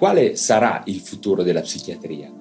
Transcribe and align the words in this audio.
Quale 0.00 0.34
sarà 0.34 0.82
il 0.86 0.98
futuro 1.00 1.42
della 1.42 1.60
psichiatria? 1.60 2.32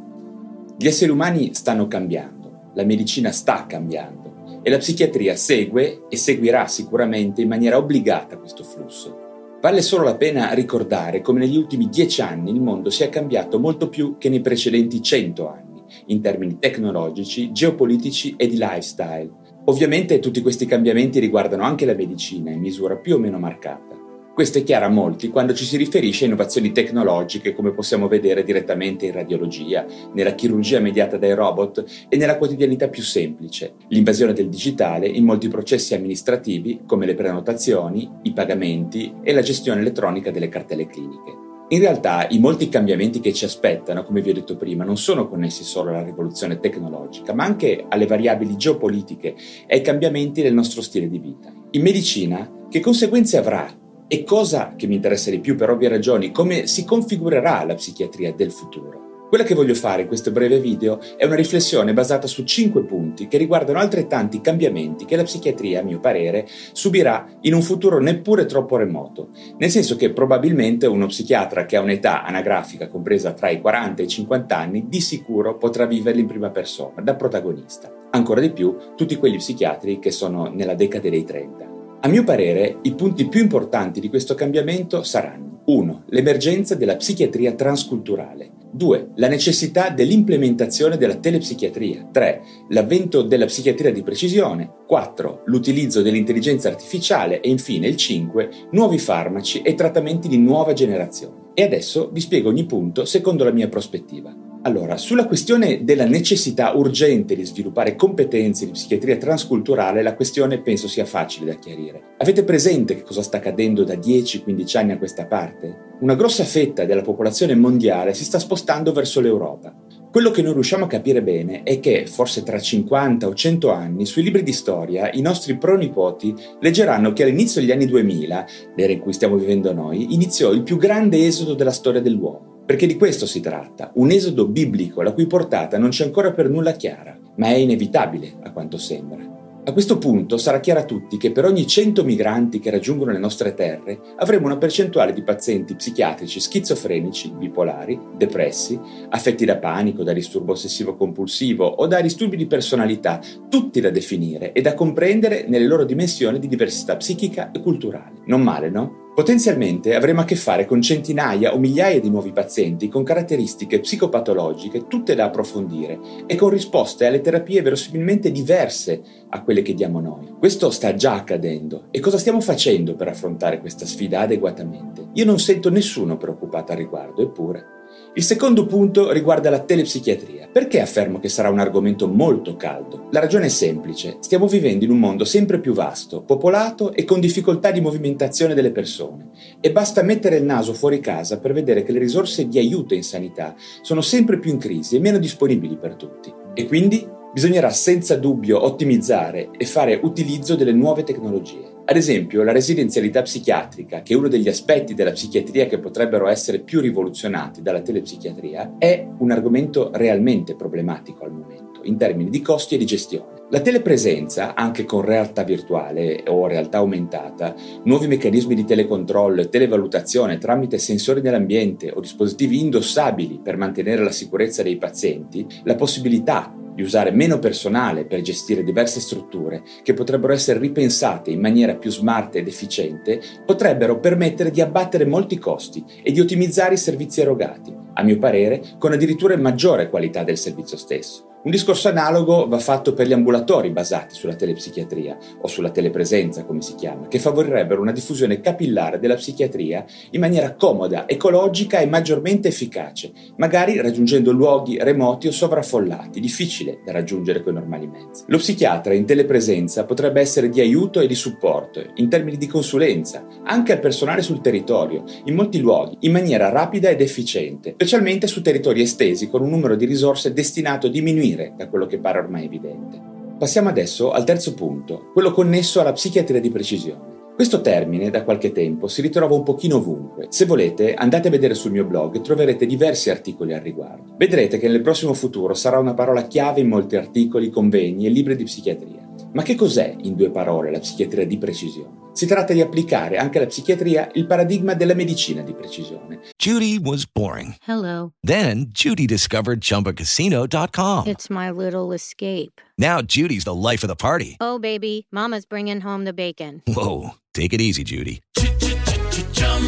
Gli 0.77 0.87
esseri 0.87 1.11
umani 1.11 1.53
stanno 1.53 1.89
cambiando, 1.89 2.71
la 2.73 2.85
medicina 2.85 3.33
sta 3.33 3.65
cambiando 3.65 4.61
e 4.63 4.69
la 4.69 4.77
psichiatria 4.77 5.35
segue 5.35 6.03
e 6.07 6.15
seguirà 6.15 6.67
sicuramente 6.67 7.41
in 7.41 7.49
maniera 7.49 7.75
obbligata 7.75 8.37
questo 8.37 8.63
flusso. 8.63 9.57
Vale 9.59 9.81
solo 9.81 10.05
la 10.05 10.15
pena 10.15 10.53
ricordare 10.53 11.19
come 11.19 11.39
negli 11.39 11.57
ultimi 11.57 11.89
dieci 11.89 12.21
anni 12.21 12.51
il 12.51 12.61
mondo 12.61 12.89
sia 12.89 13.09
cambiato 13.09 13.59
molto 13.59 13.89
più 13.89 14.15
che 14.17 14.29
nei 14.29 14.39
precedenti 14.39 15.01
cento 15.01 15.49
anni, 15.49 15.83
in 16.05 16.21
termini 16.21 16.59
tecnologici, 16.59 17.51
geopolitici 17.51 18.35
e 18.37 18.47
di 18.47 18.55
lifestyle. 18.55 19.29
Ovviamente 19.65 20.19
tutti 20.19 20.41
questi 20.41 20.65
cambiamenti 20.65 21.19
riguardano 21.19 21.63
anche 21.63 21.85
la 21.85 21.93
medicina 21.93 22.51
in 22.51 22.61
misura 22.61 22.95
più 22.95 23.15
o 23.15 23.19
meno 23.19 23.37
marcata. 23.37 23.98
Questo 24.33 24.59
è 24.59 24.63
chiaro 24.63 24.85
a 24.85 24.89
molti 24.89 25.29
quando 25.29 25.53
ci 25.53 25.65
si 25.65 25.75
riferisce 25.75 26.23
a 26.23 26.27
innovazioni 26.27 26.71
tecnologiche 26.71 27.53
come 27.53 27.73
possiamo 27.73 28.07
vedere 28.07 28.43
direttamente 28.43 29.05
in 29.05 29.11
radiologia, 29.11 29.85
nella 30.13 30.33
chirurgia 30.33 30.79
mediata 30.79 31.17
dai 31.17 31.33
robot 31.33 31.83
e 32.07 32.15
nella 32.15 32.37
quotidianità 32.37 32.87
più 32.87 33.03
semplice, 33.03 33.73
l'invasione 33.89 34.31
del 34.31 34.47
digitale 34.47 35.07
in 35.07 35.25
molti 35.25 35.49
processi 35.49 35.93
amministrativi 35.93 36.81
come 36.85 37.05
le 37.05 37.15
prenotazioni, 37.15 38.09
i 38.23 38.31
pagamenti 38.31 39.13
e 39.21 39.33
la 39.33 39.41
gestione 39.41 39.81
elettronica 39.81 40.31
delle 40.31 40.47
cartelle 40.47 40.87
cliniche. 40.87 41.47
In 41.71 41.81
realtà 41.81 42.25
i 42.29 42.39
molti 42.39 42.67
cambiamenti 42.67 43.19
che 43.19 43.31
ci 43.31 43.45
aspettano, 43.45 44.03
come 44.03 44.21
vi 44.21 44.31
ho 44.31 44.33
detto 44.33 44.55
prima, 44.55 44.83
non 44.83 44.97
sono 44.97 45.27
connessi 45.27 45.63
solo 45.63 45.89
alla 45.89 46.01
rivoluzione 46.01 46.59
tecnologica, 46.59 47.33
ma 47.33 47.43
anche 47.43 47.85
alle 47.87 48.07
variabili 48.07 48.55
geopolitiche 48.55 49.35
e 49.67 49.75
ai 49.75 49.81
cambiamenti 49.81 50.41
del 50.41 50.53
nostro 50.53 50.81
stile 50.81 51.07
di 51.07 51.19
vita. 51.19 51.53
In 51.71 51.83
medicina, 51.83 52.65
che 52.69 52.79
conseguenze 52.79 53.37
avrà 53.37 53.71
e 54.11 54.23
cosa 54.23 54.73
che 54.75 54.87
mi 54.87 54.95
interessa 54.95 55.29
di 55.29 55.39
più 55.39 55.55
per 55.55 55.69
ovvie 55.69 55.87
ragioni, 55.87 56.31
come 56.31 56.65
si 56.65 56.83
configurerà 56.83 57.63
la 57.63 57.75
psichiatria 57.75 58.33
del 58.33 58.51
futuro. 58.51 59.27
Quella 59.29 59.43
che 59.43 59.53
voglio 59.53 59.75
fare 59.75 60.01
in 60.01 60.07
questo 60.07 60.31
breve 60.31 60.59
video 60.59 60.99
è 61.15 61.25
una 61.25 61.35
riflessione 61.35 61.93
basata 61.93 62.25
su 62.25 62.43
cinque 62.43 62.83
punti 62.83 63.27
che 63.27 63.37
riguardano 63.37 63.77
altrettanti 63.77 64.41
cambiamenti 64.41 65.05
che 65.05 65.15
la 65.15 65.21
psichiatria, 65.21 65.81
a 65.81 65.83
mio 65.83 65.99
parere, 65.99 66.47
subirà 66.71 67.27
in 67.41 67.53
un 67.53 67.61
futuro 67.61 67.99
neppure 67.99 68.47
troppo 68.47 68.77
remoto, 68.77 69.29
nel 69.59 69.69
senso 69.69 69.95
che 69.95 70.11
probabilmente 70.11 70.87
uno 70.87 71.05
psichiatra 71.05 71.67
che 71.67 71.77
ha 71.77 71.81
un'età 71.81 72.23
anagrafica 72.23 72.87
compresa 72.87 73.33
tra 73.33 73.51
i 73.51 73.61
40 73.61 74.01
e 74.01 74.05
i 74.05 74.09
50 74.09 74.57
anni 74.57 74.85
di 74.87 75.01
sicuro 75.01 75.57
potrà 75.57 75.85
viverli 75.85 76.21
in 76.21 76.27
prima 76.27 76.49
persona, 76.49 76.99
da 77.03 77.13
protagonista. 77.13 77.93
Ancora 78.09 78.41
di 78.41 78.49
più 78.49 78.75
tutti 78.95 79.15
quegli 79.17 79.37
psichiatri 79.37 79.99
che 79.99 80.09
sono 80.09 80.49
nella 80.51 80.73
decade 80.73 81.11
dei 81.11 81.23
30. 81.23 81.68
A 82.01 82.07
mio 82.07 82.23
parere, 82.23 82.77
i 82.83 82.93
punti 82.93 83.27
più 83.27 83.41
importanti 83.41 83.99
di 83.99 84.07
questo 84.07 84.33
cambiamento 84.33 85.03
saranno 85.03 85.63
1. 85.65 86.03
L'emergenza 86.11 86.73
della 86.75 86.95
psichiatria 86.95 87.51
transculturale 87.51 88.51
2. 88.71 89.09
La 89.15 89.27
necessità 89.27 89.89
dell'implementazione 89.89 90.95
della 90.95 91.15
telepsichiatria 91.15 92.07
3. 92.09 92.41
L'avvento 92.69 93.21
della 93.21 93.43
psichiatria 93.45 93.91
di 93.91 94.01
precisione 94.01 94.71
4. 94.87 95.41
L'utilizzo 95.47 96.01
dell'intelligenza 96.01 96.69
artificiale 96.69 97.41
e 97.41 97.49
infine 97.49 97.87
il 97.87 97.97
5. 97.97 98.49
Nuovi 98.71 98.97
farmaci 98.97 99.61
e 99.61 99.75
trattamenti 99.75 100.29
di 100.29 100.37
nuova 100.37 100.71
generazione. 100.71 101.49
E 101.53 101.63
adesso 101.63 102.11
vi 102.13 102.21
spiego 102.21 102.47
ogni 102.47 102.65
punto 102.65 103.03
secondo 103.03 103.43
la 103.43 103.51
mia 103.51 103.67
prospettiva. 103.67 104.48
Allora, 104.63 104.97
sulla 104.97 105.25
questione 105.25 105.85
della 105.85 106.05
necessità 106.05 106.73
urgente 106.73 107.33
di 107.33 107.45
sviluppare 107.45 107.95
competenze 107.95 108.65
di 108.65 108.71
psichiatria 108.71 109.15
transculturale, 109.15 110.01
la 110.01 110.15
questione 110.15 110.61
penso 110.61 110.89
sia 110.89 111.05
facile 111.05 111.45
da 111.45 111.57
chiarire. 111.57 112.15
Avete 112.17 112.43
presente 112.43 112.95
che 112.95 113.03
cosa 113.03 113.21
sta 113.21 113.37
accadendo 113.37 113.85
da 113.85 113.93
10-15 113.93 114.77
anni 114.77 114.91
a 114.91 114.97
questa 114.97 115.27
parte? 115.27 115.87
Una 116.01 116.15
grossa 116.15 116.43
fetta 116.43 116.83
della 116.83 117.01
popolazione 117.01 117.55
mondiale 117.55 118.13
si 118.13 118.25
sta 118.25 118.37
spostando 118.37 118.91
verso 118.91 119.21
l'Europa. 119.21 119.73
Quello 120.11 120.29
che 120.29 120.41
non 120.41 120.53
riusciamo 120.53 120.85
a 120.85 120.89
capire 120.89 121.23
bene 121.23 121.63
è 121.63 121.79
che, 121.79 122.05
forse 122.05 122.43
tra 122.43 122.59
50 122.59 123.27
o 123.27 123.33
100 123.33 123.71
anni, 123.71 124.05
sui 124.05 124.23
libri 124.23 124.43
di 124.43 124.51
storia 124.51 125.09
i 125.13 125.21
nostri 125.21 125.55
pronipoti 125.55 126.35
leggeranno 126.59 127.13
che 127.13 127.23
all'inizio 127.23 127.61
degli 127.61 127.71
anni 127.71 127.85
2000, 127.85 128.45
l'era 128.75 128.91
in 128.91 128.99
cui 128.99 129.13
stiamo 129.13 129.37
vivendo 129.37 129.71
noi, 129.71 130.13
iniziò 130.13 130.51
il 130.51 130.63
più 130.63 130.75
grande 130.75 131.25
esodo 131.25 131.53
della 131.53 131.71
storia 131.71 132.01
dell'uomo. 132.01 132.48
Perché 132.69 132.85
di 132.85 132.97
questo 132.97 133.25
si 133.25 133.39
tratta, 133.39 133.89
un 133.95 134.11
esodo 134.11 134.45
biblico 134.45 135.01
la 135.01 135.11
cui 135.11 135.25
portata 135.25 135.79
non 135.79 135.89
c'è 135.89 136.03
ancora 136.03 136.33
per 136.33 136.51
nulla 136.51 136.73
chiara, 136.73 137.17
ma 137.37 137.47
è 137.47 137.55
inevitabile 137.55 138.35
a 138.43 138.51
quanto 138.51 138.77
sembra. 138.77 139.37
A 139.65 139.73
questo 139.73 139.97
punto 139.97 140.37
sarà 140.37 140.59
chiaro 140.59 140.81
a 140.81 140.85
tutti 140.85 141.17
che 141.17 141.31
per 141.31 141.45
ogni 141.45 141.65
100 141.65 142.03
migranti 142.03 142.59
che 142.59 142.69
raggiungono 142.69 143.11
le 143.11 143.17
nostre 143.17 143.55
terre 143.55 143.99
avremo 144.17 144.45
una 144.45 144.59
percentuale 144.59 145.13
di 145.13 145.23
pazienti 145.23 145.73
psichiatrici 145.73 146.39
schizofrenici, 146.39 147.31
bipolari, 147.31 147.99
depressi, 148.15 148.79
affetti 149.09 149.45
da 149.45 149.57
panico, 149.57 150.03
da 150.03 150.13
disturbo 150.13 150.51
ossessivo 150.51 150.95
compulsivo 150.95 151.65
o 151.65 151.87
da 151.87 152.01
disturbi 152.01 152.37
di 152.37 152.45
personalità, 152.45 153.19
tutti 153.49 153.81
da 153.81 153.89
definire 153.89 154.51
e 154.51 154.61
da 154.61 154.75
comprendere 154.75 155.45
nelle 155.47 155.65
loro 155.65 155.85
dimensioni 155.85 156.37
di 156.37 156.47
diversità 156.47 156.95
psichica 156.97 157.49
e 157.49 157.61
culturale. 157.61 158.21
Non 158.25 158.43
male, 158.43 158.69
no? 158.69 159.07
Potenzialmente 159.19 159.95
avremo 159.95 160.21
a 160.21 160.23
che 160.23 160.37
fare 160.37 160.65
con 160.65 160.81
centinaia 160.81 161.53
o 161.53 161.57
migliaia 161.59 161.99
di 161.99 162.09
nuovi 162.09 162.31
pazienti 162.31 162.87
con 162.87 163.03
caratteristiche 163.03 163.81
psicopatologiche 163.81 164.87
tutte 164.87 165.13
da 165.13 165.25
approfondire 165.25 165.99
e 166.25 166.37
con 166.37 166.47
risposte 166.47 167.05
alle 167.05 167.19
terapie 167.19 167.61
verosimilmente 167.61 168.31
diverse 168.31 169.01
a 169.27 169.43
quelle 169.43 169.61
che 169.61 169.73
diamo 169.73 169.99
noi. 169.99 170.35
Questo 170.39 170.71
sta 170.71 170.93
già 170.95 171.15
accadendo 171.15 171.87
e 171.91 171.99
cosa 171.99 172.17
stiamo 172.17 172.39
facendo 172.39 172.95
per 172.95 173.09
affrontare 173.09 173.59
questa 173.59 173.85
sfida 173.85 174.21
adeguatamente? 174.21 175.09
Io 175.15 175.25
non 175.25 175.37
sento 175.37 175.69
nessuno 175.69 176.15
preoccupato 176.15 176.71
al 176.71 176.77
riguardo, 176.77 177.21
eppure. 177.21 177.78
Il 178.15 178.23
secondo 178.23 178.65
punto 178.65 179.11
riguarda 179.11 179.51
la 179.51 179.59
telepsichiatria. 179.59 180.49
Perché 180.51 180.81
affermo 180.81 181.19
che 181.19 181.29
sarà 181.29 181.49
un 181.49 181.59
argomento 181.59 182.07
molto 182.07 182.55
caldo? 182.55 183.07
La 183.11 183.19
ragione 183.19 183.45
è 183.45 183.49
semplice. 183.49 184.17
Stiamo 184.21 184.47
vivendo 184.47 184.83
in 184.83 184.89
un 184.89 184.97
mondo 184.97 185.25
sempre 185.25 185.59
più 185.59 185.73
vasto, 185.73 186.23
popolato 186.23 186.91
e 186.91 187.03
con 187.05 187.19
difficoltà 187.19 187.69
di 187.69 187.81
movimentazione 187.81 188.55
delle 188.55 188.71
persone. 188.71 189.29
E 189.61 189.71
basta 189.71 190.01
mettere 190.01 190.37
il 190.37 190.43
naso 190.43 190.73
fuori 190.73 190.99
casa 190.99 191.39
per 191.39 191.53
vedere 191.53 191.83
che 191.83 191.91
le 191.91 191.99
risorse 191.99 192.47
di 192.47 192.57
aiuto 192.57 192.95
in 192.95 193.03
sanità 193.03 193.53
sono 193.81 194.01
sempre 194.01 194.39
più 194.39 194.51
in 194.51 194.57
crisi 194.57 194.95
e 194.95 194.99
meno 194.99 195.19
disponibili 195.19 195.77
per 195.77 195.93
tutti. 195.93 196.33
E 196.55 196.65
quindi 196.65 197.07
bisognerà 197.31 197.69
senza 197.69 198.15
dubbio 198.15 198.65
ottimizzare 198.65 199.51
e 199.55 199.65
fare 199.65 199.99
utilizzo 200.01 200.55
delle 200.55 200.73
nuove 200.73 201.03
tecnologie. 201.03 201.77
Ad 201.89 201.95
esempio, 201.95 202.43
la 202.43 202.51
residenzialità 202.51 203.23
psichiatrica, 203.23 204.03
che 204.03 204.13
è 204.13 204.15
uno 204.15 204.27
degli 204.27 204.47
aspetti 204.47 204.93
della 204.93 205.09
psichiatria 205.09 205.65
che 205.65 205.79
potrebbero 205.79 206.27
essere 206.27 206.59
più 206.59 206.81
rivoluzionati 206.81 207.63
dalla 207.63 207.81
telepsichiatria, 207.81 208.75
è 208.77 209.07
un 209.17 209.31
argomento 209.31 209.89
realmente 209.95 210.55
problematico 210.55 211.25
al 211.25 211.31
momento, 211.31 211.79
in 211.81 211.97
termini 211.97 212.29
di 212.29 212.41
costi 212.43 212.75
e 212.75 212.77
di 212.77 212.85
gestione. 212.85 213.38
La 213.51 213.61
telepresenza, 213.61 214.53
anche 214.53 214.85
con 214.85 215.01
realtà 215.01 215.43
virtuale 215.43 216.23
o 216.27 216.45
realtà 216.45 216.77
aumentata, 216.77 217.55
nuovi 217.85 218.05
meccanismi 218.05 218.53
di 218.53 218.63
telecontrollo 218.63 219.41
e 219.41 219.49
televalutazione 219.49 220.37
tramite 220.37 220.77
sensori 220.77 221.19
nell'ambiente 221.21 221.91
o 221.91 221.99
dispositivi 221.99 222.59
indossabili 222.59 223.39
per 223.43 223.57
mantenere 223.57 224.03
la 224.03 224.11
sicurezza 224.11 224.61
dei 224.61 224.77
pazienti, 224.77 225.47
la 225.63 225.73
possibilità 225.73 226.53
di 226.75 226.83
usare 226.83 227.09
meno 227.09 227.39
personale 227.39 228.05
per 228.05 228.21
gestire 228.21 228.63
diverse 228.63 228.99
strutture 228.99 229.63
che 229.81 229.95
potrebbero 229.95 230.31
essere 230.31 230.59
ripensate 230.59 231.31
in 231.31 231.39
maniera 231.39 231.75
più 231.75 231.89
smart 231.89 232.35
ed 232.35 232.47
efficiente, 232.47 233.19
potrebbero 233.47 233.99
permettere 233.99 234.51
di 234.51 234.61
abbattere 234.61 235.07
molti 235.07 235.39
costi 235.39 235.83
e 236.03 236.11
di 236.11 236.19
ottimizzare 236.19 236.75
i 236.75 236.77
servizi 236.77 237.21
erogati, 237.21 237.75
a 237.95 238.03
mio 238.03 238.19
parere 238.19 238.61
con 238.77 238.93
addirittura 238.93 239.35
maggiore 239.37 239.89
qualità 239.89 240.23
del 240.23 240.37
servizio 240.37 240.77
stesso. 240.77 241.28
Un 241.41 241.51
discorso 241.51 241.87
analogo 241.87 242.49
va 242.49 242.59
fatto 242.59 242.93
per 242.93 243.07
gli 243.07 243.13
ambulatori 243.13 243.69
basati 243.69 244.13
sulla 244.13 244.35
telepsichiatria 244.35 245.17
o 245.41 245.47
sulla 245.47 245.69
telepresenza, 245.69 246.43
come 246.43 246.61
si 246.61 246.75
chiama, 246.75 247.07
che 247.07 247.17
favorirebbero 247.17 247.79
una 247.79 247.93
diffusione 247.93 248.41
capillare 248.41 248.99
della 248.99 249.15
psichiatria 249.15 249.85
in 250.11 250.19
maniera 250.19 250.55
comoda, 250.55 251.07
ecologica 251.07 251.79
e 251.79 251.85
maggiormente 251.85 252.49
efficace, 252.49 253.13
magari 253.37 253.79
raggiungendo 253.79 254.33
luoghi 254.33 254.83
remoti 254.83 255.27
o 255.27 255.31
sovraffollati, 255.31 256.19
difficile 256.19 256.81
da 256.83 256.91
raggiungere 256.91 257.41
con 257.41 257.53
i 257.53 257.55
normali 257.55 257.87
mezzi. 257.87 258.23
Lo 258.27 258.37
psichiatra 258.37 258.93
in 258.93 259.05
telepresenza 259.05 259.85
potrebbe 259.85 260.19
essere 260.19 260.49
di 260.49 260.59
aiuto 260.59 260.99
e 260.99 261.07
di 261.07 261.15
supporto, 261.15 261.81
in 261.95 262.09
termini 262.09 262.35
di 262.35 262.47
consulenza, 262.47 263.25
anche 263.45 263.71
al 263.71 263.79
personale 263.79 264.23
sul 264.23 264.41
territorio, 264.41 265.05
in 265.23 265.35
molti 265.35 265.61
luoghi, 265.61 265.95
in 266.01 266.11
maniera 266.11 266.49
rapida 266.49 266.89
ed 266.89 266.99
efficiente, 266.99 267.71
specialmente 267.71 268.27
su 268.27 268.41
territori 268.41 268.81
estesi 268.81 269.29
con 269.29 269.41
un 269.41 269.49
numero 269.49 269.77
di 269.77 269.85
risorse 269.85 270.33
destinato 270.33 270.87
a 270.87 270.89
diminuire 270.89 271.27
finire 271.29 271.53
da 271.55 271.67
quello 271.69 271.85
che 271.85 271.99
pare 271.99 272.19
ormai 272.19 272.45
evidente. 272.45 273.01
Passiamo 273.37 273.69
adesso 273.69 274.11
al 274.11 274.25
terzo 274.25 274.53
punto, 274.53 275.11
quello 275.13 275.31
connesso 275.31 275.79
alla 275.79 275.93
psichiatria 275.93 276.41
di 276.41 276.49
precisione. 276.49 277.07
Questo 277.35 277.61
termine 277.61 278.09
da 278.09 278.25
qualche 278.25 278.51
tempo 278.51 278.87
si 278.87 279.01
ritrova 279.01 279.33
un 279.33 279.43
pochino 279.43 279.77
ovunque. 279.77 280.25
Se 280.27 280.45
volete 280.45 280.93
andate 280.93 281.29
a 281.29 281.31
vedere 281.31 281.53
sul 281.53 281.71
mio 281.71 281.85
blog 281.85 282.17
e 282.17 282.21
troverete 282.21 282.65
diversi 282.65 283.09
articoli 283.09 283.53
al 283.53 283.61
riguardo. 283.61 284.15
Vedrete 284.17 284.57
che 284.57 284.67
nel 284.67 284.81
prossimo 284.81 285.13
futuro 285.13 285.53
sarà 285.53 285.79
una 285.79 285.93
parola 285.93 286.23
chiave 286.23 286.59
in 286.59 286.67
molti 286.67 286.97
articoli, 286.97 287.49
convegni 287.49 288.07
e 288.07 288.09
libri 288.09 288.35
di 288.35 288.43
psichiatria. 288.43 289.08
Ma 289.33 289.43
che 289.43 289.55
cos'è, 289.55 289.95
in 290.01 290.15
due 290.15 290.31
parole, 290.31 290.71
la 290.71 290.79
psichiatria 290.79 291.25
di 291.25 291.37
precisione? 291.37 291.97
Si 292.13 292.25
tratta 292.25 292.53
di 292.53 292.61
applicare 292.61 293.17
anche 293.17 293.37
alla 293.37 293.47
psichiatria 293.47 294.09
il 294.13 294.25
paradigma 294.25 294.73
della 294.73 294.93
medicina 294.93 295.41
di 295.41 295.53
precisione. 295.53 296.19
Judy 296.37 296.77
was 296.77 297.05
boring. 297.05 297.55
Hello. 297.65 298.11
Then 298.21 298.69
Judy 298.71 299.05
discovered 299.05 299.61
ChumbaCasino.com. 299.61 301.07
It's 301.07 301.29
my 301.29 301.51
little 301.51 301.93
escape. 301.93 302.59
Now 302.77 303.01
Judy's 303.01 303.43
the 303.43 303.53
life 303.53 303.83
of 303.83 303.89
the 303.89 303.95
party. 303.95 304.37
Oh, 304.39 304.59
baby, 304.59 305.05
Mama's 305.11 305.45
bringing 305.45 305.81
home 305.81 306.05
the 306.05 306.13
bacon. 306.13 306.61
Whoa, 306.67 307.15
take 307.33 307.53
it 307.53 307.61
easy, 307.61 307.83
Judy. 307.83 308.21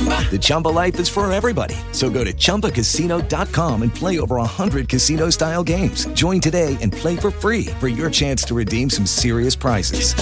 The 0.06 0.40
Chumba 0.40 0.70
life 0.70 0.98
is 1.00 1.10
for 1.10 1.30
everybody. 1.32 1.76
So 1.92 2.10
go 2.10 2.24
to 2.24 2.34
ChumbaCasino.com 2.34 3.84
and 3.84 3.94
play 3.94 4.20
over 4.20 4.38
100 4.38 4.88
casino 4.88 5.30
style 5.30 5.64
games. 5.64 6.06
Join 6.14 6.40
today 6.40 6.78
and 6.82 6.94
play 6.94 7.18
for 7.18 7.32
free 7.32 7.66
for 7.80 7.90
your 7.90 8.10
chance 8.10 8.44
to 8.46 8.56
redeem 8.56 8.90
some 8.90 9.06
serious 9.06 9.56
prizes. 9.56 10.14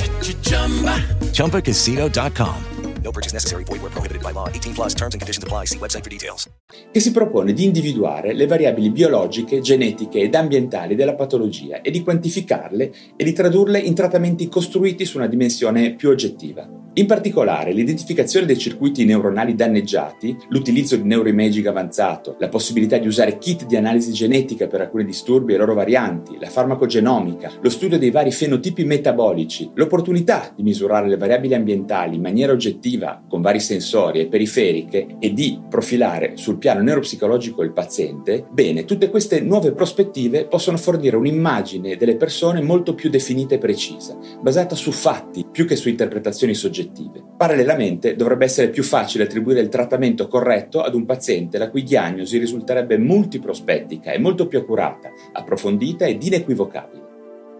ChumbaCasino.com. 1.34 2.64
No 3.04 3.12
purchase 3.12 3.34
necessary. 3.34 3.64
Void 3.64 3.82
where 3.82 3.92
prohibited 3.92 4.22
by 4.22 4.32
law. 4.32 4.48
18 4.50 4.74
plus 4.74 4.94
terms 4.94 5.14
and 5.14 5.22
conditions 5.22 5.44
apply. 5.44 5.66
See 5.66 5.78
website 5.78 6.04
for 6.04 6.10
details. 6.10 6.50
Che 6.92 7.00
si 7.00 7.12
propone 7.12 7.54
di 7.54 7.64
individuare 7.64 8.34
le 8.34 8.46
variabili 8.46 8.92
biologiche, 8.92 9.62
genetiche 9.62 10.20
ed 10.20 10.36
ambientali 10.36 10.96
della 10.96 11.16
patologia 11.16 11.82
e 11.82 11.92
di 11.92 12.04
quantificarle 12.04 12.92
e 13.16 13.24
di 13.24 13.34
tradurle 13.34 13.80
in 13.80 13.94
trattamenti 13.96 14.50
costruiti 14.50 15.06
su 15.06 15.18
una 15.18 15.28
dimensione 15.28 15.96
più 15.96 16.10
oggettiva. 16.10 16.68
In 17.00 17.06
particolare, 17.06 17.72
l'identificazione 17.72 18.46
dei 18.46 18.58
circuiti 18.58 19.06
neuronali 19.06 19.56
danneggiati, 19.56 20.36
l'utilizzo 20.50 20.98
di 20.98 21.08
neuroimaging 21.08 21.66
avanzato, 21.66 22.36
la 22.40 22.50
possibilità 22.50 22.98
di 22.98 23.08
usare 23.08 23.38
kit 23.38 23.66
di 23.66 23.78
analisi 23.78 24.12
genetica 24.12 24.68
per 24.68 24.82
alcuni 24.82 25.06
disturbi 25.06 25.54
e 25.54 25.58
loro 25.58 25.74
varianti, 25.74 26.38
la 26.38 26.50
farmacogenomica, 26.50 27.54
lo 27.62 27.70
studio 27.70 27.98
dei 27.98 28.12
vari 28.12 28.34
fenotipi 28.34 28.84
metabolici, 28.84 29.72
l'opportunità 29.76 30.52
di 30.54 30.62
misurare 30.62 31.08
le 31.08 31.16
variabili 31.16 31.54
ambientali 31.54 32.18
in 32.18 32.22
maniera 32.22 32.52
oggettiva 32.52 33.24
con 33.30 33.40
vari 33.40 33.62
sensori 33.62 34.20
e 34.20 34.28
periferiche 34.28 35.16
e 35.20 35.32
di 35.32 35.58
profilare 35.70 36.34
sul 36.36 36.58
piano 36.58 36.82
neuropsicologico 36.82 37.64
il 37.64 37.72
paziente, 37.72 38.46
bene, 38.52 38.84
tutte 38.84 39.10
queste 39.10 39.40
nuove 39.40 39.72
prospettive 39.72 40.48
possono 40.48 40.76
fornire 40.76 41.16
un'immagine 41.16 41.96
delle 41.96 42.18
persone 42.18 42.62
molto 42.62 42.94
più 42.94 43.10
definita 43.10 43.56
e 43.56 43.58
precisa, 43.58 44.18
basata 44.42 44.76
su 44.76 44.92
fatti 44.92 45.46
più 45.50 45.66
che 45.66 45.78
su 45.78 45.88
interpretazioni 45.88 46.54
soggettive 46.54 46.88
oggettive. 46.90 47.24
Parallelamente 47.38 48.16
dovrebbe 48.16 48.46
essere 48.46 48.70
più 48.70 48.84
facile 48.84 49.24
attribuire 49.24 49.62
il 49.62 49.70
trattamento 49.70 50.28
corretto 50.28 50.82
ad 50.82 50.94
un 50.94 51.06
paziente 51.06 51.58
la 51.58 51.70
cui 51.70 51.84
diagnosi 51.84 52.38
risulterebbe 52.38 52.98
multiprospettica 52.98 54.12
e 54.12 54.20
molto 54.20 54.48
più 54.48 54.60
accurata, 54.60 55.12
approfondita 55.32 56.06
ed 56.06 56.22
inequivocabile. 56.24 57.08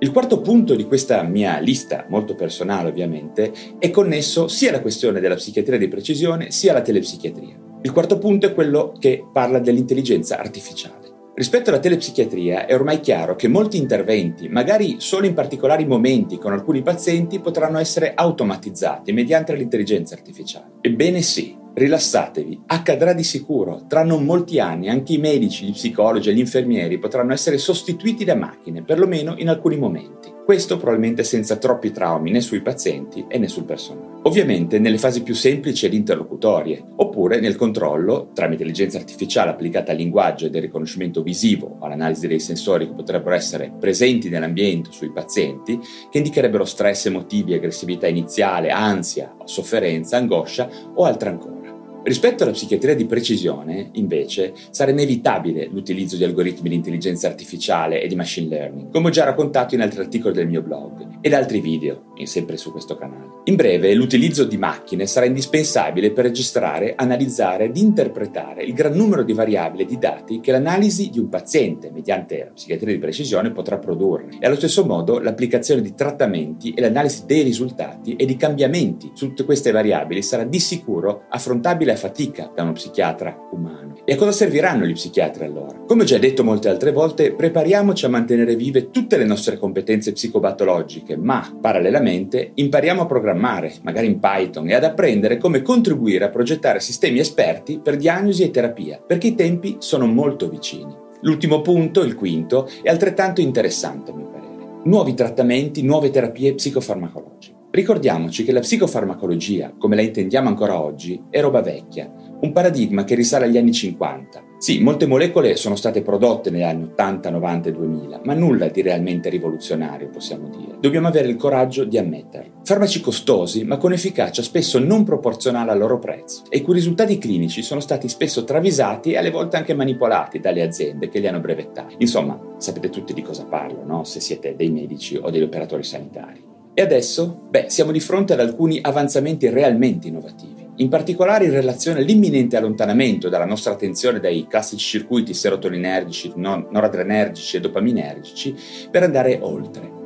Il 0.02 0.12
quarto 0.12 0.40
punto 0.40 0.76
di 0.76 0.86
questa 0.86 1.22
mia 1.24 1.60
lista, 1.60 2.06
molto 2.08 2.34
personale 2.34 2.90
ovviamente, 2.90 3.52
è 3.78 3.90
connesso 3.90 4.48
sia 4.48 4.70
alla 4.70 4.82
questione 4.82 5.20
della 5.20 5.36
psichiatria 5.36 5.78
di 5.78 5.90
precisione 5.90 6.52
sia 6.52 6.72
alla 6.72 6.82
telepsichiatria. 6.82 7.58
Il 7.82 7.92
quarto 7.92 8.18
punto 8.18 8.46
è 8.46 8.54
quello 8.54 8.94
che 8.98 9.26
parla 9.32 9.60
dell'intelligenza 9.60 10.40
artificiale. 10.40 11.09
Rispetto 11.40 11.70
alla 11.70 11.80
telepsichiatria 11.80 12.66
è 12.66 12.74
ormai 12.74 13.00
chiaro 13.00 13.38
che 13.38 13.48
molti 13.48 13.78
interventi, 13.78 14.50
magari 14.50 14.98
solo 15.00 15.26
in 15.26 15.34
particolari 15.34 15.86
momenti 15.86 16.38
con 16.38 16.52
alcuni 16.52 16.82
pazienti, 16.82 17.40
potranno 17.40 17.80
essere 17.80 18.12
automatizzati 18.14 19.14
mediante 19.14 19.56
l'intelligenza 19.56 20.16
artificiale. 20.16 20.72
Ebbene 20.82 21.22
sì, 21.22 21.56
rilassatevi, 21.74 22.64
accadrà 22.66 23.14
di 23.14 23.24
sicuro. 23.24 23.86
Tra 23.88 24.04
non 24.04 24.26
molti 24.26 24.60
anni 24.60 24.90
anche 24.90 25.14
i 25.14 25.18
medici, 25.18 25.66
gli 25.66 25.72
psicologi 25.72 26.28
e 26.28 26.34
gli 26.34 26.40
infermieri 26.40 27.00
potranno 27.00 27.32
essere 27.32 27.58
sostituiti 27.58 28.26
da 28.26 28.36
macchine, 28.36 28.84
perlomeno 28.84 29.36
in 29.38 29.48
alcuni 29.48 29.78
momenti. 29.78 30.39
Questo 30.50 30.78
probabilmente 30.78 31.24
senza 31.24 31.58
troppi 31.58 31.92
traumi 31.92 32.32
né 32.32 32.42
sui 32.42 32.62
pazienti 32.62 33.24
né 33.30 33.48
sul 33.48 33.66
personale. 33.66 34.22
Ovviamente 34.24 34.80
nelle 34.80 34.98
fasi 34.98 35.22
più 35.22 35.36
semplici 35.36 35.86
ed 35.86 35.94
interlocutorie, 35.94 36.84
oppure 36.96 37.40
nel 37.40 37.56
controllo, 37.56 38.32
tramite 38.34 38.64
intelligenza 38.64 38.98
artificiale 38.98 39.52
applicata 39.52 39.92
al 39.92 40.00
linguaggio 40.00 40.48
e 40.48 40.50
del 40.50 40.64
riconoscimento 40.64 41.22
visivo 41.22 41.78
o 41.80 41.86
all'analisi 41.86 42.26
dei 42.26 42.40
sensori 42.40 42.88
che 42.88 42.96
potrebbero 42.96 43.36
essere 43.36 43.72
presenti 43.80 44.30
nell'ambiente 44.30 44.92
sui 44.92 45.12
pazienti, 45.12 45.80
che 46.10 46.18
indicherebbero 46.18 46.66
stress 46.66 47.06
emotivi, 47.06 47.54
aggressività 47.54 48.08
iniziale, 48.08 48.72
ansia, 48.72 49.36
sofferenza, 49.44 50.18
angoscia 50.18 50.68
o 50.96 51.04
altro 51.04 51.30
ancora. 51.30 51.60
Rispetto 52.02 52.44
alla 52.44 52.54
psichiatria 52.54 52.96
di 52.96 53.06
precisione, 53.06 53.90
invece, 53.94 54.54
sarà 54.72 54.92
inevitabile 54.92 55.68
l'utilizzo 55.68 56.16
di 56.16 56.24
algoritmi 56.24 56.70
di 56.70 56.76
intelligenza 56.76 57.28
artificiale 57.28 58.02
e 58.02 58.08
di 58.08 58.16
machine 58.16 58.48
learning, 58.48 58.92
come 58.92 59.08
ho 59.08 59.12
già 59.12 59.26
raccontato 59.26 59.76
in 59.76 59.82
altri 59.82 60.00
articoli 60.00 60.34
del 60.34 60.48
mio 60.48 60.62
blog 60.62 61.18
ed 61.22 61.34
altri 61.34 61.60
video, 61.60 62.14
sempre 62.24 62.58
su 62.58 62.72
questo 62.72 62.96
canale. 62.96 63.28
In 63.46 63.56
breve, 63.56 63.94
l'utilizzo 63.94 64.44
di 64.44 64.58
macchine 64.58 65.08
sarà 65.08 65.26
indispensabile 65.26 66.12
per 66.12 66.26
registrare, 66.26 66.94
analizzare 66.96 67.66
ed 67.66 67.78
interpretare 67.78 68.64
il 68.64 68.74
gran 68.74 68.94
numero 68.94 69.24
di 69.24 69.34
variabili 69.34 69.84
e 69.84 69.86
di 69.86 69.98
dati 69.98 70.40
che 70.40 70.52
l'analisi 70.52 71.10
di 71.10 71.20
un 71.20 71.30
paziente 71.30 71.90
mediante 71.92 72.38
la 72.40 72.52
psichiatria 72.54 72.94
di 72.94 73.00
precisione 73.00 73.52
potrà 73.52 73.78
produrre 73.78 74.28
e 74.40 74.46
allo 74.46 74.56
stesso 74.56 74.86
modo 74.86 75.20
l'applicazione 75.20 75.82
di 75.82 75.94
trattamenti 75.94 76.74
e 76.74 76.82
l'analisi 76.82 77.26
dei 77.26 77.42
risultati 77.42 78.16
e 78.16 78.26
di 78.26 78.36
cambiamenti 78.36 79.12
su 79.14 79.28
tutte 79.28 79.46
queste 79.46 79.72
variabili 79.72 80.22
sarà 80.22 80.44
di 80.44 80.60
sicuro 80.60 81.24
affrontabile 81.30 81.89
a 81.92 81.96
fatica 81.96 82.52
da 82.54 82.64
uno 82.64 82.74
psichiatra 82.74 83.36
umano. 83.52 83.96
E 84.06 84.14
a 84.14 84.18
cosa 84.18 84.32
serviranno 84.32 84.86
gli 84.86 84.94
psichiatri 84.94 85.46
allora? 85.46 85.84
Come 85.86 86.04
ho 86.04 86.06
già 86.06 86.18
detto 86.18 86.44
molte 86.44 86.70
altre 86.70 86.92
volte, 86.92 87.34
prepariamoci 87.34 88.06
a 88.06 88.10
mantenere 88.10 88.56
vive 88.56 88.90
tutte 88.90 89.18
le 89.18 89.26
nostre 89.26 89.58
competenze 89.58 90.14
psicopatologiche, 90.14 91.18
ma 91.18 91.58
parallelamente 91.60 92.52
impariamo 92.54 93.02
a 93.02 93.06
programmare, 93.06 93.74
magari 93.84 94.08
in 94.08 94.20
Python, 94.20 94.70
e 94.70 94.74
ad 94.74 94.84
apprendere 94.84 95.38
come 95.38 95.62
contribuire 95.62 96.26
a 96.26 96.30
progettare 96.30 96.80
sistemi 96.80 97.20
esperti 97.20 97.80
per 97.80 97.98
diagnosi 97.98 98.44
e 98.44 98.52
terapia, 98.52 99.00
perché 99.06 99.28
i 99.28 99.36
tempi 99.36 99.78
sono 99.80 100.08
molto 100.08 100.50
vicini. 100.50 100.96
L'ultimo 101.22 101.62
punto, 101.62 102.02
il 102.02 102.16
quinto, 102.16 102.70
è 102.82 102.90
altrettanto 102.90 103.42
interessante 103.42 104.12
a 104.12 104.16
mio 104.16 104.30
parere. 104.30 104.82
Nuovi 104.86 105.14
trattamenti, 105.14 105.84
nuove 105.84 106.10
terapie 106.10 106.56
psicofarmacologiche. 106.56 107.59
Ricordiamoci 107.72 108.44
che 108.44 108.52
la 108.52 108.62
psicofarmacologia, 108.62 109.74
come 109.78 109.96
la 109.96 110.02
intendiamo 110.02 110.48
ancora 110.48 110.82
oggi, 110.82 111.22
è 111.30 111.40
roba 111.40 111.62
vecchia, 111.62 112.12
un 112.42 112.52
paradigma 112.52 113.04
che 113.04 113.14
risale 113.14 113.46
agli 113.46 113.60
anni 113.60 113.72
50. 113.72 114.48
Sì, 114.58 114.80
molte 114.80 115.06
molecole 115.06 115.56
sono 115.56 115.76
state 115.76 116.02
prodotte 116.02 116.50
negli 116.50 116.64
anni 116.64 116.84
80, 116.84 117.30
90 117.30 117.70
e 117.70 117.72
2000, 117.72 118.22
ma 118.24 118.34
nulla 118.34 118.70
di 118.70 118.82
realmente 118.82 119.30
rivoluzionario, 119.30 120.10
possiamo 120.10 120.50
dire. 120.50 120.78
Dobbiamo 120.80 121.10
avere 121.10 121.28
il 121.28 121.36
coraggio 121.36 121.84
di 121.84 122.00
ammetterlo. 122.00 122.62
Farmaci 122.64 123.02
costosi, 123.02 123.64
ma 123.64 123.78
con 123.78 123.94
efficacia 123.94 124.42
spesso 124.42 124.80
non 124.80 125.04
proporzionale 125.04 125.70
al 125.70 125.78
loro 125.78 126.00
prezzo, 126.00 126.46
e 126.50 126.58
i 126.58 126.62
cui 126.62 126.74
risultati 126.74 127.20
clinici 127.20 127.62
sono 127.62 127.82
stati 127.82 128.10
spesso 128.10 128.46
travisati 128.46 129.12
e 129.12 129.18
alle 129.18 129.32
volte 129.32 129.58
anche 129.58 129.76
manipolati 129.76 130.40
dalle 130.40 130.64
aziende 130.64 131.08
che 131.08 131.20
li 131.20 131.28
hanno 131.28 131.40
brevettati. 131.40 131.98
Insomma, 132.00 132.56
sapete 132.58 132.90
tutti 132.90 133.14
di 133.14 133.22
cosa 133.22 133.46
parlo, 133.46 133.84
no? 133.86 134.04
Se 134.06 134.20
siete 134.20 134.56
dei 134.56 134.72
medici 134.72 135.16
o 135.16 135.30
degli 135.30 135.44
operatori 135.44 135.84
sanitari. 135.84 136.49
E 136.80 136.82
adesso? 136.82 137.42
Beh, 137.50 137.66
siamo 137.68 137.92
di 137.92 138.00
fronte 138.00 138.32
ad 138.32 138.40
alcuni 138.40 138.80
avanzamenti 138.82 139.50
realmente 139.50 140.08
innovativi, 140.08 140.66
in 140.78 140.88
particolare 140.88 141.44
in 141.44 141.52
relazione 141.52 142.00
all'imminente 142.00 142.56
allontanamento 142.56 143.28
dalla 143.28 143.44
nostra 143.44 143.74
attenzione 143.74 144.22
dai 144.22 144.48
classici 144.48 144.86
circuiti 144.86 145.34
serotoninergici, 145.34 146.32
noradrenergici 146.38 147.58
e 147.58 147.60
dopaminergici 147.60 148.56
per 148.90 149.04
andare 149.04 149.40
oltre. 149.42 149.99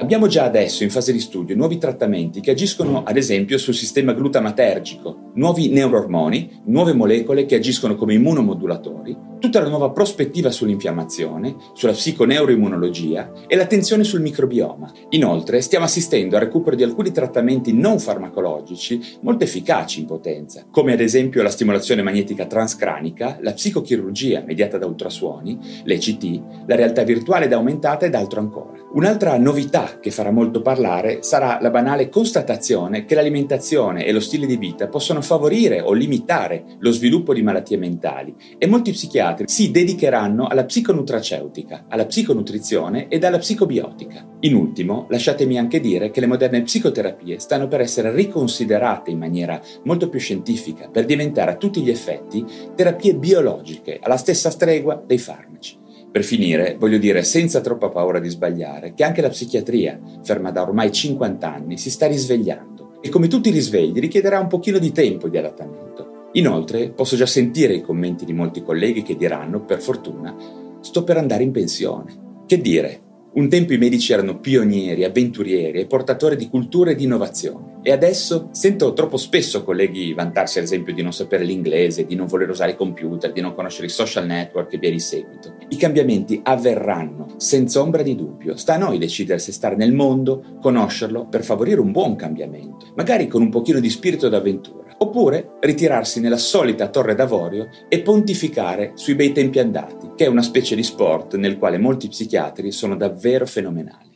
Abbiamo 0.00 0.28
già 0.28 0.44
adesso 0.44 0.82
in 0.82 0.88
fase 0.88 1.12
di 1.12 1.20
studio 1.20 1.54
nuovi 1.54 1.76
trattamenti 1.76 2.40
che 2.40 2.52
agiscono 2.52 3.02
ad 3.02 3.18
esempio 3.18 3.58
sul 3.58 3.74
sistema 3.74 4.14
glutamatergico, 4.14 5.32
nuovi 5.34 5.68
neuroormoni, 5.68 6.62
nuove 6.64 6.94
molecole 6.94 7.44
che 7.44 7.56
agiscono 7.56 7.96
come 7.96 8.14
immunomodulatori, 8.14 9.14
tutta 9.38 9.60
la 9.60 9.68
nuova 9.68 9.90
prospettiva 9.90 10.50
sull'infiammazione, 10.50 11.54
sulla 11.74 11.92
psiconeuroimmunologia 11.92 13.30
e 13.46 13.54
l'attenzione 13.56 14.02
sul 14.02 14.22
microbioma. 14.22 14.90
Inoltre 15.10 15.60
stiamo 15.60 15.84
assistendo 15.84 16.36
al 16.36 16.44
recupero 16.44 16.76
di 16.76 16.82
alcuni 16.82 17.12
trattamenti 17.12 17.74
non 17.74 17.98
farmacologici 17.98 19.18
molto 19.20 19.44
efficaci 19.44 20.00
in 20.00 20.06
potenza, 20.06 20.64
come 20.70 20.94
ad 20.94 21.00
esempio 21.00 21.42
la 21.42 21.50
stimolazione 21.50 22.00
magnetica 22.00 22.46
transcranica, 22.46 23.36
la 23.42 23.52
psicochirurgia 23.52 24.42
mediata 24.46 24.78
da 24.78 24.86
ultrasuoni, 24.86 25.58
l'ECT, 25.84 26.64
la 26.66 26.74
realtà 26.74 27.02
virtuale 27.02 27.44
ed 27.44 27.52
aumentata 27.52 28.06
ed 28.06 28.14
altro 28.14 28.40
ancora. 28.40 28.79
Un'altra 28.92 29.38
novità 29.38 30.00
che 30.00 30.10
farà 30.10 30.32
molto 30.32 30.62
parlare 30.62 31.22
sarà 31.22 31.60
la 31.60 31.70
banale 31.70 32.08
constatazione 32.08 33.04
che 33.04 33.14
l'alimentazione 33.14 34.04
e 34.04 34.10
lo 34.10 34.18
stile 34.18 34.46
di 34.46 34.56
vita 34.56 34.88
possono 34.88 35.22
favorire 35.22 35.80
o 35.80 35.92
limitare 35.92 36.64
lo 36.80 36.90
sviluppo 36.90 37.32
di 37.32 37.40
malattie 37.40 37.76
mentali 37.76 38.34
e 38.58 38.66
molti 38.66 38.90
psichiatri 38.90 39.44
si 39.46 39.70
dedicheranno 39.70 40.48
alla 40.48 40.64
psiconutraceutica, 40.64 41.84
alla 41.88 42.06
psiconutrizione 42.06 43.06
ed 43.06 43.22
alla 43.22 43.38
psicobiotica. 43.38 44.26
In 44.40 44.56
ultimo, 44.56 45.06
lasciatemi 45.08 45.56
anche 45.56 45.78
dire 45.78 46.10
che 46.10 46.18
le 46.18 46.26
moderne 46.26 46.62
psicoterapie 46.62 47.38
stanno 47.38 47.68
per 47.68 47.82
essere 47.82 48.12
riconsiderate 48.12 49.12
in 49.12 49.18
maniera 49.18 49.60
molto 49.84 50.08
più 50.08 50.18
scientifica 50.18 50.88
per 50.88 51.04
diventare 51.04 51.52
a 51.52 51.56
tutti 51.56 51.80
gli 51.80 51.90
effetti 51.90 52.44
terapie 52.74 53.14
biologiche 53.14 54.00
alla 54.02 54.16
stessa 54.16 54.50
stregua 54.50 55.00
dei 55.06 55.18
farmaci. 55.18 55.79
Per 56.12 56.24
finire, 56.24 56.76
voglio 56.76 56.98
dire 56.98 57.22
senza 57.22 57.60
troppa 57.60 57.88
paura 57.88 58.18
di 58.18 58.28
sbagliare 58.28 58.94
che 58.94 59.04
anche 59.04 59.20
la 59.20 59.28
psichiatria, 59.28 60.00
ferma 60.24 60.50
da 60.50 60.62
ormai 60.62 60.90
50 60.90 61.54
anni, 61.54 61.78
si 61.78 61.88
sta 61.88 62.06
risvegliando 62.06 62.98
e 63.00 63.08
come 63.08 63.28
tutti 63.28 63.48
i 63.48 63.52
risvegli 63.52 64.00
richiederà 64.00 64.40
un 64.40 64.48
pochino 64.48 64.78
di 64.78 64.90
tempo 64.90 65.28
di 65.28 65.38
adattamento. 65.38 66.28
Inoltre, 66.32 66.90
posso 66.90 67.16
già 67.16 67.26
sentire 67.26 67.74
i 67.74 67.82
commenti 67.82 68.24
di 68.24 68.32
molti 68.32 68.62
colleghi 68.62 69.02
che 69.02 69.16
diranno, 69.16 69.64
per 69.64 69.80
fortuna, 69.80 70.34
sto 70.80 71.04
per 71.04 71.16
andare 71.16 71.44
in 71.44 71.52
pensione. 71.52 72.44
Che 72.46 72.60
dire, 72.60 73.00
un 73.32 73.48
tempo 73.48 73.72
i 73.72 73.78
medici 73.78 74.12
erano 74.12 74.40
pionieri, 74.40 75.04
avventurieri 75.04 75.78
e 75.78 75.86
portatori 75.86 76.34
di 76.34 76.48
cultura 76.48 76.90
e 76.90 76.94
di 76.96 77.04
innovazione. 77.04 77.78
E 77.82 77.92
adesso 77.92 78.48
sento 78.50 78.92
troppo 78.92 79.16
spesso 79.16 79.62
colleghi 79.62 80.12
vantarsi, 80.12 80.58
ad 80.58 80.64
esempio, 80.64 80.92
di 80.92 81.02
non 81.02 81.12
sapere 81.12 81.44
l'inglese, 81.44 82.04
di 82.04 82.16
non 82.16 82.26
voler 82.26 82.50
usare 82.50 82.72
i 82.72 82.76
computer, 82.76 83.32
di 83.32 83.40
non 83.40 83.54
conoscere 83.54 83.86
i 83.86 83.90
social 83.90 84.26
network 84.26 84.72
e 84.72 84.78
via 84.78 84.90
di 84.90 84.98
seguito. 84.98 85.54
I 85.68 85.76
cambiamenti 85.76 86.40
avverranno, 86.42 87.34
senza 87.36 87.80
ombra 87.80 88.02
di 88.02 88.16
dubbio. 88.16 88.56
Sta 88.56 88.74
a 88.74 88.78
noi 88.78 88.98
decidere 88.98 89.38
se 89.38 89.52
stare 89.52 89.76
nel 89.76 89.92
mondo, 89.92 90.58
conoscerlo, 90.60 91.26
per 91.26 91.44
favorire 91.44 91.80
un 91.80 91.92
buon 91.92 92.16
cambiamento, 92.16 92.92
magari 92.96 93.28
con 93.28 93.42
un 93.42 93.50
pochino 93.50 93.78
di 93.78 93.90
spirito 93.90 94.28
d'avventura 94.28 94.79
oppure 95.02 95.56
ritirarsi 95.60 96.20
nella 96.20 96.36
solita 96.36 96.88
torre 96.88 97.14
d'avorio 97.14 97.68
e 97.88 98.00
pontificare 98.02 98.92
sui 98.94 99.14
bei 99.14 99.32
tempi 99.32 99.58
andati, 99.58 100.12
che 100.14 100.24
è 100.24 100.28
una 100.28 100.42
specie 100.42 100.74
di 100.74 100.82
sport 100.82 101.36
nel 101.36 101.58
quale 101.58 101.78
molti 101.78 102.08
psichiatri 102.08 102.70
sono 102.70 102.96
davvero 102.96 103.46
fenomenali. 103.46 104.08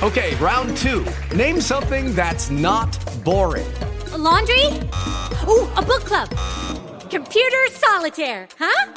Ok, 0.00 0.36
round 0.38 0.72
2. 0.78 1.02
Name 1.36 1.60
something 1.60 2.14
that's 2.14 2.48
not 2.48 2.96
boring. 3.22 3.66
A 4.12 4.16
laundry? 4.16 4.66
Ooh, 5.48 5.66
a 5.74 5.82
book 5.82 6.04
club. 6.04 6.28
Computer 7.10 7.66
solitaire, 7.70 8.46
huh? 8.58 8.92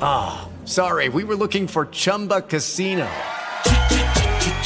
Ah, 0.00 0.42
oh, 0.42 0.48
sorry, 0.64 1.08
we 1.08 1.24
were 1.24 1.36
looking 1.36 1.66
for 1.66 1.86
Chumba 1.86 2.42
Casino. 2.42 3.06